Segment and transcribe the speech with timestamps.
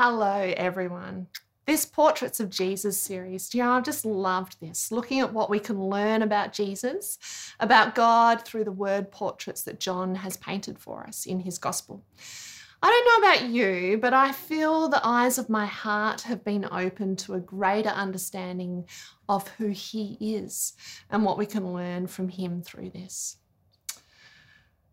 [0.00, 1.26] Hello, everyone.
[1.66, 5.58] This Portraits of Jesus series, you know, I've just loved this, looking at what we
[5.58, 7.18] can learn about Jesus,
[7.58, 12.04] about God through the word portraits that John has painted for us in his gospel.
[12.80, 16.68] I don't know about you, but I feel the eyes of my heart have been
[16.70, 18.84] opened to a greater understanding
[19.28, 20.74] of who he is
[21.10, 23.38] and what we can learn from him through this.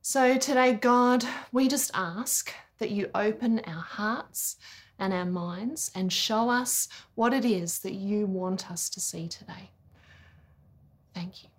[0.02, 4.58] So today, God, we just ask that you open our hearts
[5.00, 9.28] and our minds and show us what it is that you want us to see
[9.28, 9.72] today.
[11.14, 11.50] Thank you.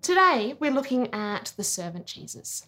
[0.00, 2.66] Today, we're looking at the servant Jesus.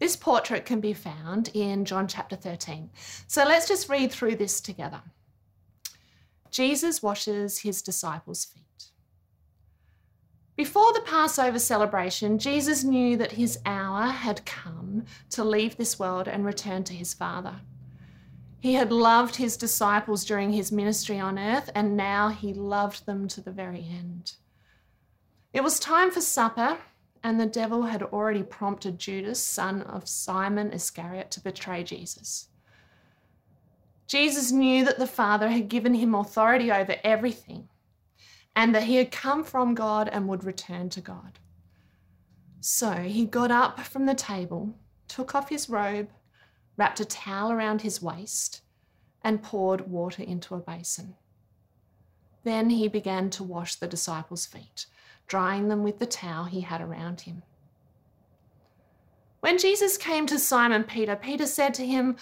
[0.00, 2.90] This portrait can be found in John chapter 13.
[3.26, 5.02] So let's just read through this together.
[6.50, 8.90] Jesus washes his disciples' feet.
[10.58, 16.26] Before the Passover celebration, Jesus knew that his hour had come to leave this world
[16.26, 17.60] and return to his Father.
[18.58, 23.28] He had loved his disciples during his ministry on earth, and now he loved them
[23.28, 24.32] to the very end.
[25.52, 26.78] It was time for supper,
[27.22, 32.48] and the devil had already prompted Judas, son of Simon Iscariot, to betray Jesus.
[34.08, 37.68] Jesus knew that the Father had given him authority over everything
[38.58, 41.38] and that he had come from God and would return to God.
[42.60, 44.74] So he got up from the table,
[45.06, 46.08] took off his robe,
[46.76, 48.62] wrapped a towel around his waist,
[49.22, 51.14] and poured water into a basin.
[52.42, 54.86] Then he began to wash the disciples' feet,
[55.28, 57.44] drying them with the towel he had around him.
[59.38, 62.16] When Jesus came to Simon Peter, Peter said to him,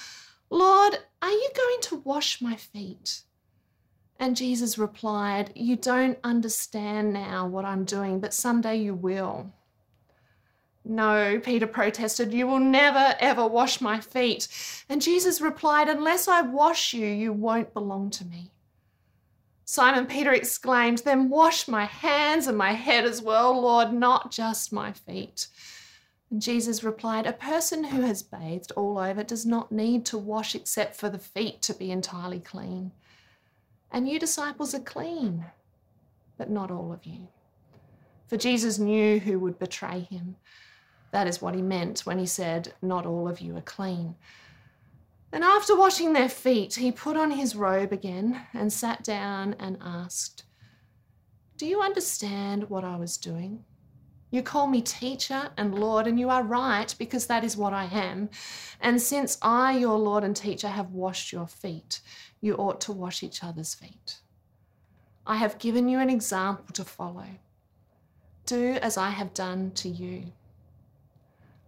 [0.51, 3.23] Lord, are you going to wash my feet?
[4.19, 9.53] And Jesus replied, You don't understand now what I'm doing, but someday you will.
[10.85, 14.49] No, Peter protested, You will never, ever wash my feet.
[14.89, 18.53] And Jesus replied, Unless I wash you, you won't belong to me.
[19.65, 24.73] Simon Peter exclaimed, Then wash my hands and my head as well, Lord, not just
[24.73, 25.49] my feet.
[26.31, 30.55] And Jesus replied, A person who has bathed all over does not need to wash
[30.55, 32.93] except for the feet to be entirely clean.
[33.91, 35.47] And you disciples are clean,
[36.37, 37.29] but not all of you.
[38.29, 40.37] For Jesus knew who would betray him.
[41.13, 44.17] That is what he meant when he said, Not all of you are clean.
[45.33, 49.79] And after washing their feet, he put on his robe again and sat down and
[49.81, 50.45] asked,
[51.57, 53.65] Do you understand what I was doing?
[54.31, 57.85] You call me teacher and Lord, and you are right, because that is what I
[57.85, 58.29] am.
[58.81, 62.01] And since I, your Lord and teacher, have washed your feet,
[62.41, 64.19] you ought to wash each other's feet.
[65.27, 67.27] I have given you an example to follow.
[68.47, 70.33] Do as I have done to you.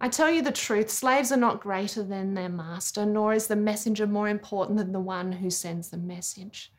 [0.00, 3.56] I tell you the truth slaves are not greater than their master, nor is the
[3.56, 6.72] messenger more important than the one who sends the message.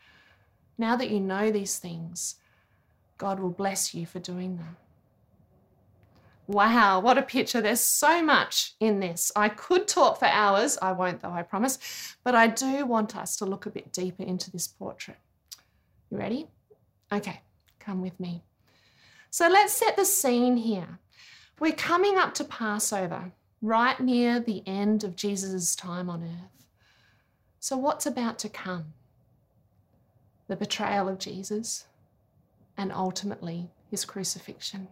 [0.77, 2.35] Now that you know these things,
[3.17, 4.77] God will bless you for doing them.
[6.49, 7.61] Wow, what a picture.
[7.61, 9.31] There's so much in this.
[9.35, 10.79] I could talk for hours.
[10.81, 11.77] I won't, though, I promise.
[12.23, 15.19] But I do want us to look a bit deeper into this portrait.
[16.09, 16.47] You ready?
[17.11, 17.41] Okay,
[17.77, 18.41] come with me.
[19.29, 20.97] So let's set the scene here.
[21.59, 26.65] We're coming up to Passover, right near the end of Jesus' time on earth.
[27.59, 28.93] So, what's about to come?
[30.47, 31.85] The betrayal of Jesus
[32.75, 34.87] and ultimately his crucifixion.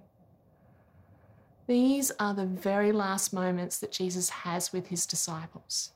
[1.67, 5.91] These are the very last moments that Jesus has with his disciples.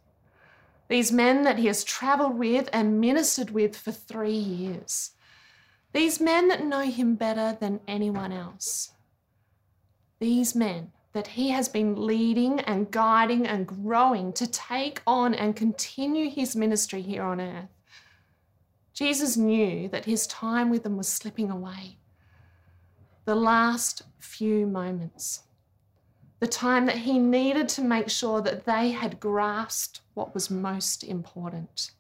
[0.90, 5.12] These men that he has traveled with and ministered with for three years.
[5.94, 8.92] These men that know him better than anyone else.
[10.20, 15.56] These men that he has been leading and guiding and growing to take on and
[15.56, 17.70] continue his ministry here on earth.
[18.94, 21.98] Jesus knew that his time with them was slipping away.
[23.24, 25.44] The last few moments
[26.42, 31.04] the time that he needed to make sure that they had grasped what was most
[31.04, 31.92] important.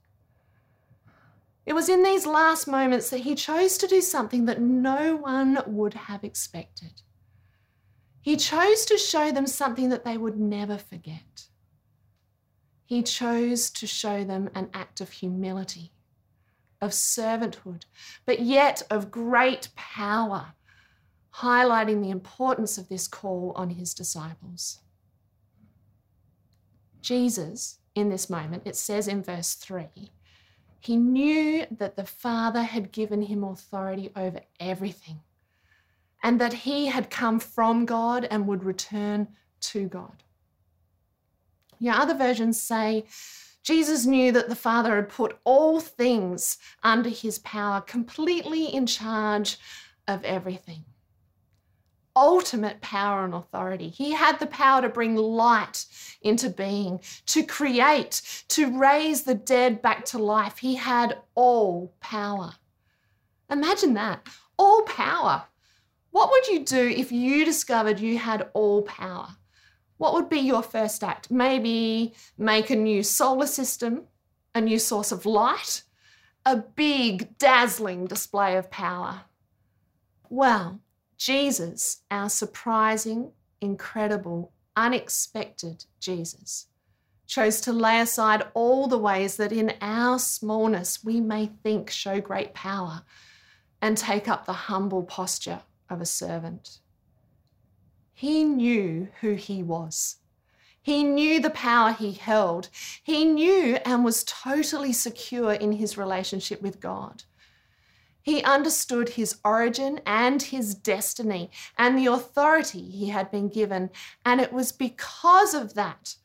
[1.63, 5.59] It was in these last moments that he chose to do something that no one
[5.67, 7.03] would have expected.
[8.19, 11.45] He chose to show them something that they would never forget.
[12.83, 15.91] He chose to show them an act of humility,
[16.81, 17.83] of servanthood,
[18.25, 20.53] but yet of great power
[21.37, 24.79] highlighting the importance of this call on his disciples.
[27.01, 29.87] Jesus, in this moment, it says in verse 3,
[30.79, 35.21] he knew that the Father had given him authority over everything
[36.23, 39.27] and that he had come from God and would return
[39.61, 40.23] to God.
[41.79, 43.05] Your other versions say
[43.63, 49.57] Jesus knew that the Father had put all things under his power, completely in charge
[50.07, 50.83] of everything.
[52.15, 53.89] Ultimate power and authority.
[53.89, 55.85] He had the power to bring light
[56.21, 60.57] into being, to create, to raise the dead back to life.
[60.57, 62.53] He had all power.
[63.49, 64.27] Imagine that
[64.57, 65.43] all power.
[66.11, 69.29] What would you do if you discovered you had all power?
[69.97, 71.31] What would be your first act?
[71.31, 74.03] Maybe make a new solar system,
[74.53, 75.83] a new source of light,
[76.45, 79.21] a big, dazzling display of power.
[80.29, 80.81] Well,
[81.21, 83.31] Jesus, our surprising,
[83.61, 86.65] incredible, unexpected Jesus,
[87.27, 92.19] chose to lay aside all the ways that in our smallness we may think show
[92.19, 93.03] great power
[93.83, 96.79] and take up the humble posture of a servant.
[98.13, 100.15] He knew who he was.
[100.81, 102.69] He knew the power he held.
[103.03, 107.25] He knew and was totally secure in his relationship with God.
[108.21, 113.89] He understood his origin and his destiny and the authority he had been given.
[114.25, 116.15] And it was because of that,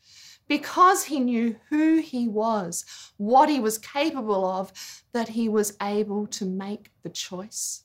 [0.48, 2.84] because he knew who he was,
[3.16, 4.72] what he was capable of,
[5.12, 7.84] that he was able to make the choice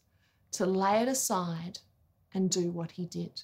[0.51, 1.79] to lay it aside
[2.33, 3.43] and do what he did.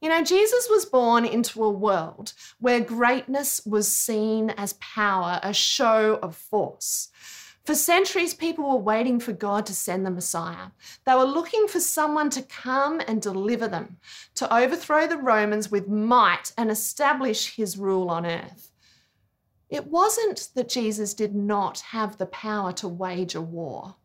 [0.00, 5.54] You know, Jesus was born into a world where greatness was seen as power, a
[5.54, 7.08] show of force.
[7.64, 10.68] For centuries, people were waiting for God to send the Messiah.
[11.06, 13.96] They were looking for someone to come and deliver them,
[14.34, 18.70] to overthrow the Romans with might and establish his rule on earth.
[19.70, 23.96] It wasn't that Jesus did not have the power to wage a war.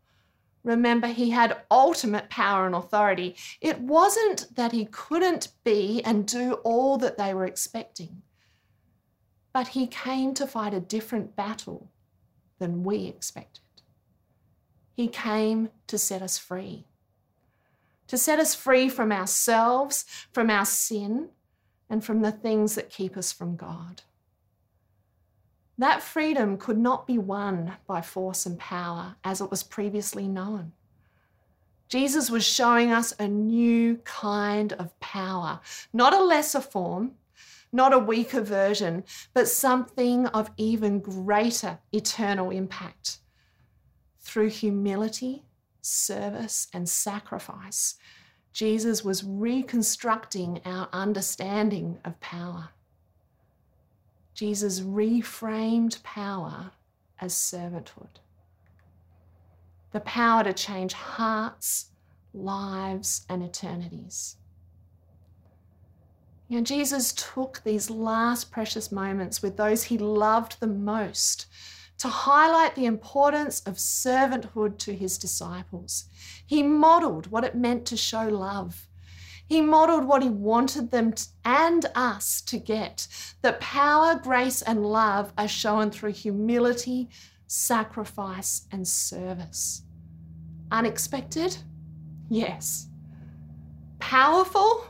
[0.63, 3.35] Remember, he had ultimate power and authority.
[3.59, 8.21] It wasn't that he couldn't be and do all that they were expecting,
[9.51, 11.89] but he came to fight a different battle
[12.59, 13.63] than we expected.
[14.94, 16.85] He came to set us free,
[18.07, 21.29] to set us free from ourselves, from our sin,
[21.89, 24.03] and from the things that keep us from God.
[25.77, 30.73] That freedom could not be won by force and power as it was previously known.
[31.88, 35.62] Jesus was showing us a new kind of power,
[35.94, 37.13] not a lesser form,
[37.71, 43.19] not a weaker version, but something of even greater eternal impact.
[44.19, 45.44] Through humility,
[45.81, 47.95] service, and sacrifice,
[48.51, 52.69] Jesus was reconstructing our understanding of power.
[54.33, 56.72] Jesus reframed power
[57.19, 58.19] as servanthood.
[59.92, 61.88] The power to change hearts,
[62.33, 64.38] lives, and eternities.
[66.50, 71.46] You know, Jesus took these last precious moments with those he loved the most
[72.00, 76.06] to highlight the importance of servanthood to his disciples.
[76.46, 78.90] He modeled what it meant to show love
[79.50, 83.07] he modeled what he wanted them to, and us to get
[83.42, 87.10] that power, grace, and love are shown through humility,
[87.48, 89.81] sacrifice, and service.
[90.69, 91.57] Unexpected?
[92.30, 92.90] Yes.
[93.98, 94.86] Powerful?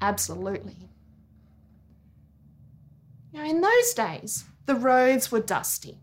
[0.00, 0.88] Absolutely.
[3.32, 6.00] Now, in those days, the roads were dusty.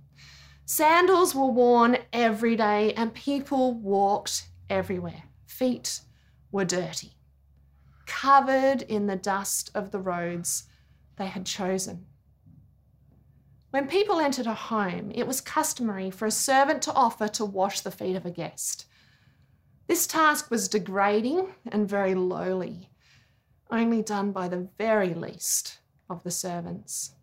[0.66, 5.24] Sandals were worn every day, and people walked everywhere.
[5.46, 6.02] Feet
[6.52, 7.14] were dirty
[8.06, 10.64] covered in the dust of the roads
[11.18, 12.06] they had chosen.
[13.72, 17.82] When people entered a home, it was customary for a servant to offer to wash
[17.82, 18.86] the feet of a guest.
[19.88, 22.90] This task was degrading and very lowly,
[23.74, 27.16] only done by the very least of the servants.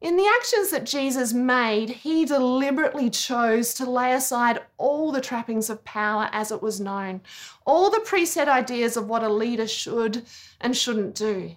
[0.00, 5.68] In the actions that Jesus made, he deliberately chose to lay aside all the trappings
[5.68, 7.20] of power as it was known,
[7.66, 10.24] all the preset ideas of what a leader should
[10.60, 11.56] and shouldn't do.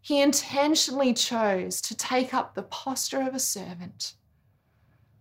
[0.00, 4.14] He intentionally chose to take up the posture of a servant,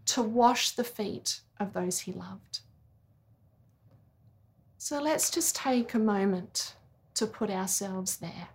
[0.06, 2.60] to wash the feet of those he loved.
[4.78, 6.76] So let's just take a moment
[7.16, 8.50] to put ourselves there.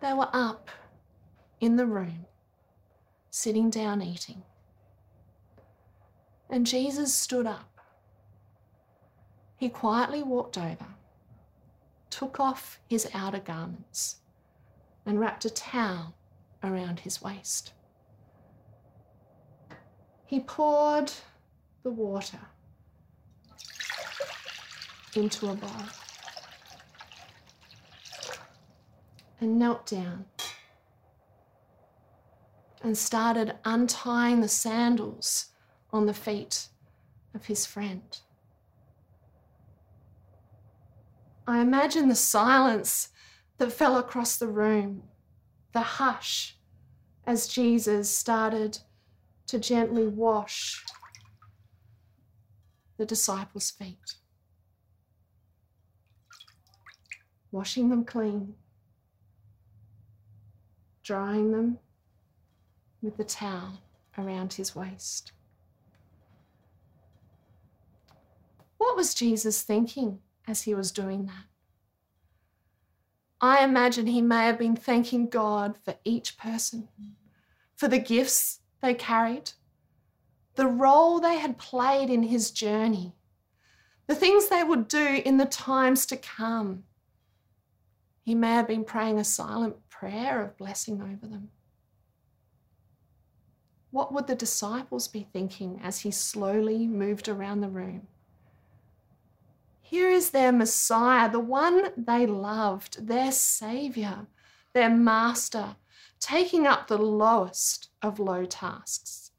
[0.00, 0.70] They were up
[1.60, 2.26] in the room,
[3.30, 4.42] sitting down eating.
[6.48, 7.80] And Jesus stood up.
[9.56, 10.86] He quietly walked over,
[12.08, 14.16] took off his outer garments,
[15.04, 16.14] and wrapped a towel
[16.62, 17.72] around his waist.
[20.26, 21.12] He poured
[21.82, 22.40] the water
[25.16, 25.70] into a bowl.
[29.40, 30.26] and knelt down
[32.82, 35.46] and started untying the sandals
[35.92, 36.68] on the feet
[37.34, 38.20] of his friend.
[41.46, 43.08] I imagine the silence
[43.58, 45.02] that fell across the room,
[45.72, 46.56] the hush
[47.26, 48.78] as Jesus started
[49.46, 50.84] to gently wash
[52.96, 54.14] the disciples' feet,
[57.52, 58.54] washing them clean,
[61.02, 61.78] drying them
[63.02, 63.80] with the towel
[64.16, 65.32] around his waist.
[68.78, 71.44] What was Jesus thinking as he was doing that?
[73.40, 76.88] I imagine he may have been thanking God for each person,
[77.74, 79.52] for the gifts they carried,
[80.56, 83.14] the role they had played in his journey,
[84.06, 86.84] the things they would do in the times to come.
[88.22, 91.50] He may have been praying a silent prayer of blessing over them.
[93.90, 98.06] What would the disciples be thinking as he slowly moved around the room?
[99.80, 104.28] Here is their Messiah, the one they loved, their Saviour,
[104.72, 105.74] their Master,
[106.20, 109.32] taking up the lowest of low tasks,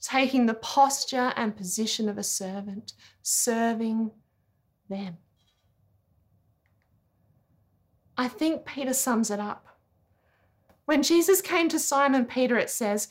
[0.00, 4.12] taking the posture and position of a servant, serving
[4.88, 5.18] them.
[8.16, 9.66] I think Peter sums it up.
[10.84, 13.08] When Jesus came to Simon Peter, it says,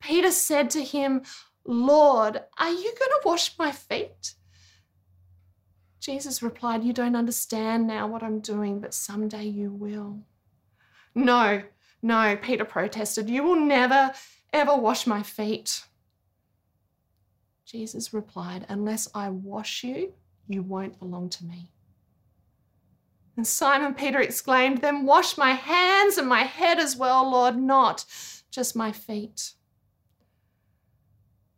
[0.00, 1.22] Peter said to him,
[1.64, 4.34] Lord, are you going to wash my feet?
[6.00, 10.18] Jesus replied, You don't understand now what I'm doing, but someday you will.
[11.14, 11.62] No,
[12.02, 13.30] no, Peter protested.
[13.30, 14.12] You will never,
[14.52, 15.84] ever wash my feet.
[17.64, 20.12] Jesus replied, Unless I wash you,
[20.46, 21.70] you won't belong to me.
[23.36, 28.04] And Simon Peter exclaimed, Then wash my hands and my head as well, Lord, not
[28.50, 29.54] just my feet.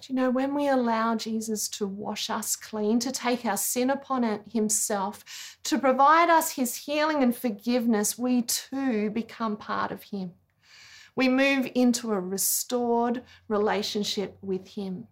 [0.01, 3.91] Do you know, when we allow Jesus to wash us clean, to take our sin
[3.91, 10.33] upon himself, to provide us his healing and forgiveness, we too become part of him.
[11.17, 15.09] We move into a restored relationship with him.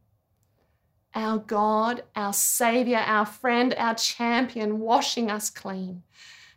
[1.14, 6.02] Our God, our Savior, our friend, our champion, washing us clean,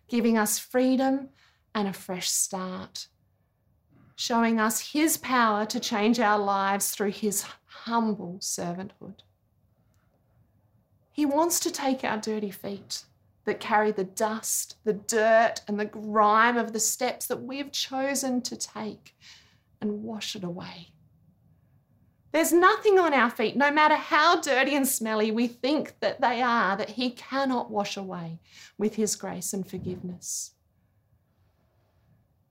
[0.08, 1.30] giving us freedom
[1.76, 3.08] and a fresh start,
[4.16, 9.22] showing us his power to change our lives through his humble servanthood.
[11.12, 13.04] He wants to take our dirty feet
[13.46, 18.42] that carry the dust, the dirt, and the grime of the steps that we've chosen
[18.42, 19.16] to take
[19.82, 20.90] and wash it away.
[22.32, 26.42] There's nothing on our feet, no matter how dirty and smelly we think that they
[26.42, 28.40] are, that He cannot wash away
[28.78, 30.52] with His grace and forgiveness.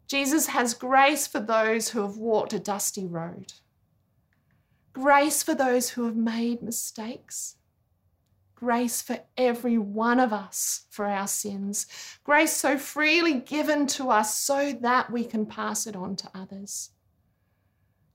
[0.09, 3.53] Jesus has grace for those who have walked a dusty road
[4.97, 7.57] grace for those who have made mistakes,
[8.55, 11.87] grace for every one of us for our sins,
[12.25, 16.93] grace so freely given to us so that we can pass it on to others.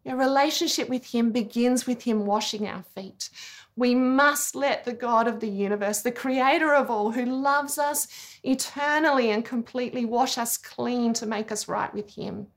[0.04, 3.30] Your relationship with Him begins with Him washing our feet.
[3.76, 8.08] We must let the God of the universe, the creator of all, who loves us
[8.44, 12.48] eternally and completely, wash us clean to make us right with Him.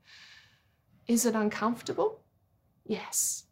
[1.07, 2.21] Is it uncomfortable?
[2.85, 3.45] Yes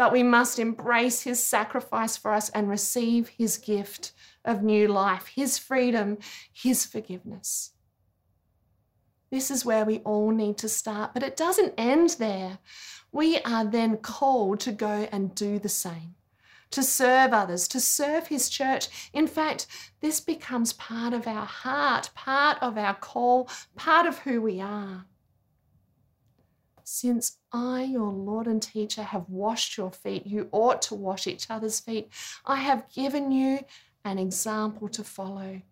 [0.00, 4.12] but we must embrace his sacrifice for us and receive his gift
[4.46, 6.16] of new life, his freedom,
[6.50, 7.72] his forgiveness.
[9.30, 12.60] This is where we all need to start, but it doesn't end there.
[13.12, 16.14] We are then called to go and do the same,
[16.70, 19.10] to serve others, to serve his church.
[19.12, 19.66] In fact,
[20.00, 25.06] this becomes part of our heart, part of our call, part of who we are.
[26.84, 31.48] Since I, your Lord and teacher, have washed your feet, you ought to wash each
[31.48, 32.08] other's feet.
[32.44, 33.60] I have given you
[34.04, 35.62] an example to follow.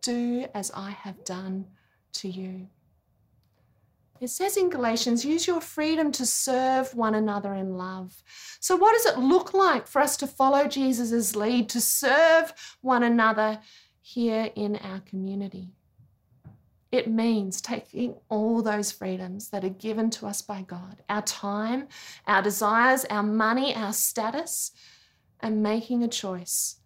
[0.00, 1.66] Do as I have done
[2.14, 2.68] to you.
[4.20, 8.22] It says in Galatians, use your freedom to serve one another in love.
[8.60, 13.04] So, what does it look like for us to follow Jesus' lead, to serve one
[13.04, 13.60] another
[14.00, 15.70] here in our community?
[16.90, 21.88] It means taking all those freedoms that are given to us by God our time,
[22.26, 24.72] our desires, our money, our status
[25.40, 26.76] and making a choice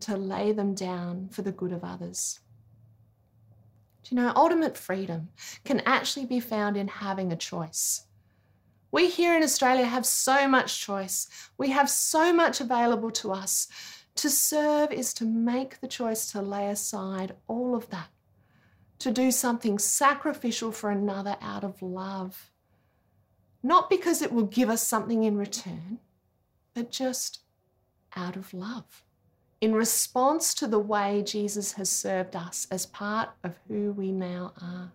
[0.00, 2.40] to lay them down for the good of others.
[4.10, 5.28] You know, ultimate freedom
[5.64, 8.06] can actually be found in having a choice.
[8.92, 11.28] We here in Australia have so much choice.
[11.58, 13.68] We have so much available to us.
[14.16, 18.08] To serve is to make the choice to lay aside all of that
[18.98, 22.50] to do something sacrificial for another out of love.
[23.62, 25.98] Not because it will give us something in return,
[26.74, 27.40] but just
[28.14, 29.04] out of love,
[29.60, 34.52] in response to the way Jesus has served us as part of who we now
[34.60, 34.92] are.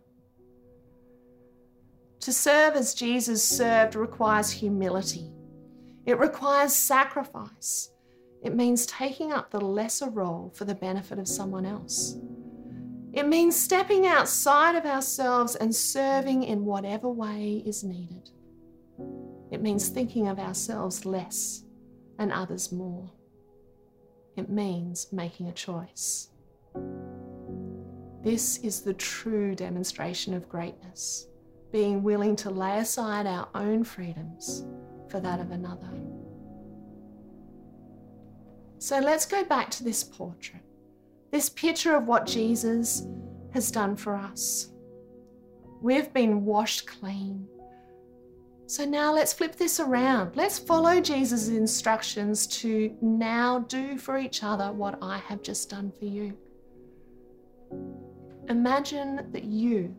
[2.22, 5.32] To serve as Jesus served requires humility.
[6.06, 7.90] It requires sacrifice.
[8.44, 12.18] It means taking up the lesser role for the benefit of someone else.
[13.14, 18.30] It means stepping outside of ourselves and serving in whatever way is needed.
[19.52, 21.64] It means thinking of ourselves less
[22.20, 23.12] and others more.
[24.36, 26.30] It means making a choice.
[28.24, 31.28] This is the true demonstration of greatness
[31.72, 34.66] being willing to lay aside our own freedoms
[35.10, 35.90] for that of another.
[38.78, 40.64] So let's go back to this portrait,
[41.32, 43.08] this picture of what Jesus
[43.54, 44.72] has done for us.
[45.82, 47.48] We've been washed clean.
[48.72, 50.38] So now let's flip this around.
[50.38, 55.92] Let's follow Jesus' instructions to now do for each other what I have just done
[55.92, 56.38] for you.
[58.48, 59.94] Imagine that you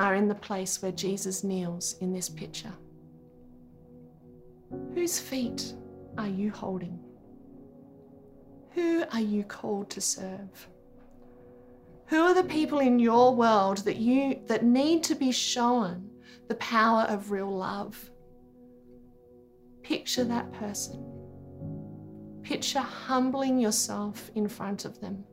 [0.00, 2.72] are in the place where Jesus kneels in this picture.
[4.92, 5.72] Whose feet
[6.18, 6.98] are you holding?
[8.70, 10.68] Who are you called to serve?
[12.06, 16.10] Who are the people in your world that you that need to be shown
[16.48, 18.10] the power of real love?
[19.82, 21.04] Picture that person.
[22.42, 25.24] Picture humbling yourself in front of them.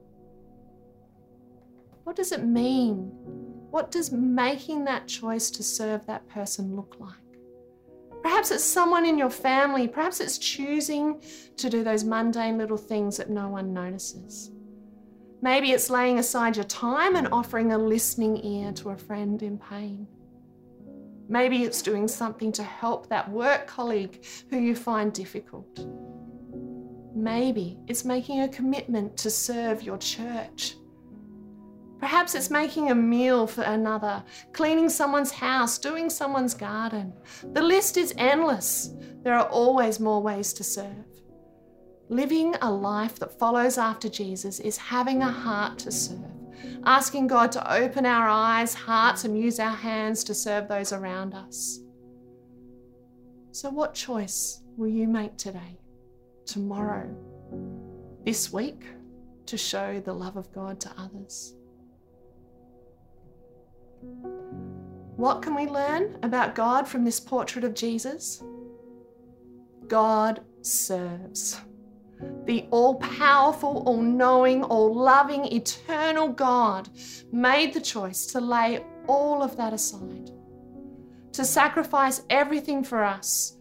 [2.04, 3.12] What does it mean
[3.72, 7.14] what does making that choice to serve that person look like?
[8.22, 9.88] Perhaps it's someone in your family.
[9.88, 11.24] Perhaps it's choosing
[11.56, 14.52] to do those mundane little things that no one notices.
[15.42, 19.58] Maybe it's laying aside your time and offering a listening ear to a friend in
[19.58, 20.06] pain.
[21.32, 25.80] Maybe it's doing something to help that work colleague who you find difficult.
[27.16, 30.76] Maybe it's making a commitment to serve your church
[32.02, 37.14] Perhaps it's making a meal for another, cleaning someone's house, doing someone's garden.
[37.54, 38.90] The list is endless.
[39.24, 41.06] There are always more ways to serve.
[42.10, 46.41] Living a life that follows after Jesus is having a heart to serve,
[46.86, 51.34] asking God to open our eyes, hearts, and use our hands to serve those around
[51.34, 51.80] us.
[53.52, 55.80] So, what choice will you make today,
[56.46, 57.10] tomorrow,
[58.26, 58.86] this week
[59.46, 61.56] to show the love of God to others?
[65.18, 68.42] What can we learn about God from this portrait of Jesus?
[69.88, 71.60] God serves.
[72.46, 76.90] The all powerful, all knowing, all loving, eternal God
[77.32, 80.32] made the choice to lay all of that aside,
[81.34, 83.58] to sacrifice everything for us,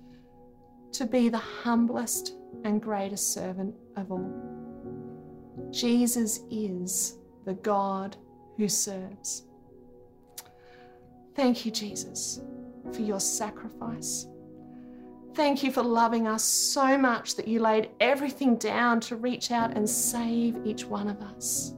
[0.93, 4.33] to be the humblest and greatest servant of all.
[5.71, 8.17] Jesus is the God
[8.57, 9.45] who serves.
[11.35, 12.41] Thank you, Jesus,
[12.93, 14.27] for your sacrifice.
[15.35, 19.77] Thank you for loving us so much that you laid everything down to reach out
[19.77, 21.75] and save each one of us.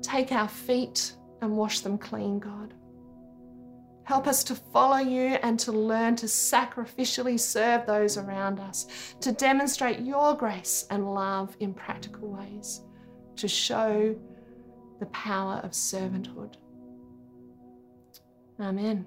[0.00, 2.74] Take our feet and wash them clean, God.
[4.04, 8.86] Help us to follow you and to learn to sacrificially serve those around us,
[9.20, 12.82] to demonstrate your grace and love in practical ways,
[13.36, 14.14] to show
[15.00, 16.54] the power of servanthood.
[18.60, 19.06] Amen.